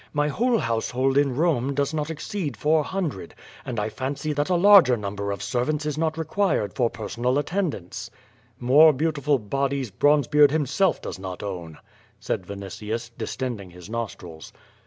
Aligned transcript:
'Ttfy 0.15 0.23
j 0.25 0.29
whole 0.31 0.57
household 0.57 1.15
in 1.15 1.35
Rome 1.35 1.75
does 1.75 1.93
not 1.93 2.09
exceed 2.09 2.57
four 2.57 2.83
hundred, 2.83 3.35
I 3.37 3.69
and 3.69 3.79
I 3.79 3.89
fancy 3.89 4.33
that 4.33 4.49
a 4.49 4.55
larger 4.55 4.97
number 4.97 5.29
of 5.31 5.43
servants 5.43 5.85
is 5.85 5.95
not 5.95 6.17
required 6.17 6.71
I 6.71 6.73
for 6.73 6.89
personal 6.89 7.35
attendance/^ 7.35 8.09
More 8.59 8.93
beautiful 8.93 9.37
bodies, 9.37 9.91
Bronzebeard 9.91 10.49
himself 10.49 11.03
does 11.03 11.19
not 11.19 11.43
own,'^ 11.43 11.77
said 12.19 12.47
Vinitius, 12.47 13.11
distending 13.15 13.69
his 13.69 13.91
nostrils. 13.91 14.51